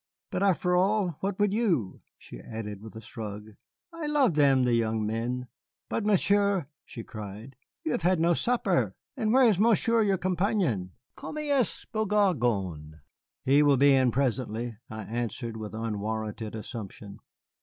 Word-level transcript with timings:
But, 0.31 0.41
after 0.41 0.75
all, 0.75 1.17
what 1.19 1.37
would 1.37 1.53
you?" 1.53 1.99
she 2.17 2.39
added 2.39 2.81
with 2.81 2.95
a 2.95 3.01
shrug; 3.01 3.49
"I 3.93 4.07
love 4.07 4.33
them, 4.33 4.63
the 4.63 4.73
young 4.73 5.05
men. 5.05 5.45
But, 5.89 6.03
Monsieur," 6.07 6.65
she 6.83 7.03
cried, 7.03 7.55
"you 7.83 7.91
have 7.91 8.01
had 8.01 8.19
no 8.19 8.33
supper! 8.33 8.95
And 9.15 9.31
where 9.31 9.47
is 9.47 9.59
Monsieur 9.59 10.01
your 10.01 10.17
companion? 10.17 10.93
Comme 11.15 11.37
il 11.37 11.55
est 11.59 11.85
beau 11.91 12.07
garçon!" 12.07 12.93
"He 13.45 13.61
will 13.61 13.77
be 13.77 13.93
in 13.93 14.09
presently," 14.09 14.75
I 14.89 15.03
answered 15.03 15.55
with 15.55 15.75
unwarranted 15.75 16.55
assumption. 16.55 17.19